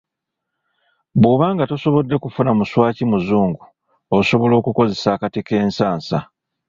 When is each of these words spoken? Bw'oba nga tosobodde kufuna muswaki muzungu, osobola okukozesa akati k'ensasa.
Bw'oba 1.19 1.47
nga 1.53 1.65
tosobodde 1.71 2.15
kufuna 2.23 2.51
muswaki 2.59 3.03
muzungu, 3.11 3.63
osobola 4.19 4.53
okukozesa 4.59 5.07
akati 5.15 5.39
k'ensasa. 5.47 6.17